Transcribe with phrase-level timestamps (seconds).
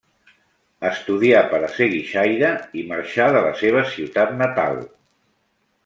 [0.89, 2.51] Estudià per a ser guixaire
[2.83, 4.85] i marxà de la seva ciutat natal.